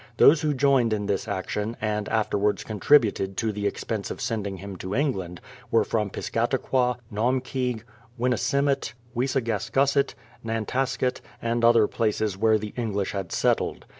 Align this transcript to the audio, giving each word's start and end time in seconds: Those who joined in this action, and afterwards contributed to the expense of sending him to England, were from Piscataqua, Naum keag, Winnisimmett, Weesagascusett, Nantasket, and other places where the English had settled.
Those 0.17 0.41
who 0.41 0.55
joined 0.55 0.93
in 0.93 1.05
this 1.05 1.27
action, 1.27 1.77
and 1.79 2.09
afterwards 2.09 2.63
contributed 2.63 3.37
to 3.37 3.51
the 3.51 3.67
expense 3.67 4.09
of 4.09 4.19
sending 4.19 4.57
him 4.57 4.75
to 4.77 4.95
England, 4.95 5.39
were 5.69 5.83
from 5.83 6.09
Piscataqua, 6.09 6.97
Naum 7.13 7.39
keag, 7.39 7.83
Winnisimmett, 8.19 8.93
Weesagascusett, 9.15 10.15
Nantasket, 10.43 11.21
and 11.39 11.63
other 11.63 11.85
places 11.85 12.35
where 12.35 12.57
the 12.57 12.73
English 12.75 13.11
had 13.11 13.31
settled. 13.31 13.85